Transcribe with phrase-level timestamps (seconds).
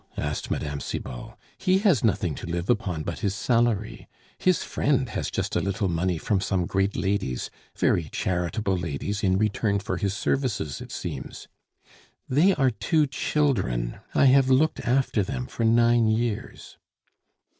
[0.17, 0.79] asked Mme.
[0.79, 1.35] Cibot.
[1.59, 5.89] "He has nothing to live upon but his salary; his friend has just a little
[5.89, 11.47] money from some great ladies, very charitable ladies, in return for his services, it seems.
[12.27, 13.99] They are two children.
[14.15, 16.79] I have looked after them for nine years."